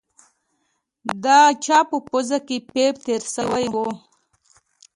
[1.23, 1.25] د
[1.65, 3.75] چا په پوزه کښې پيپ تېر سوى و.